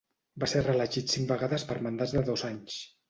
Va 0.43 0.47
ser 0.53 0.61
reelegit 0.63 1.13
cinc 1.15 1.29
vegades 1.33 1.67
per 1.73 1.77
mandats 1.89 2.15
de 2.17 2.25
dos 2.31 2.47
anys. 2.49 2.81